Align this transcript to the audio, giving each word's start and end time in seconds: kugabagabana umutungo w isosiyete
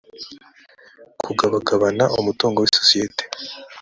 kugabagabana 1.25 2.05
umutungo 2.19 2.57
w 2.59 2.67
isosiyete 2.69 3.23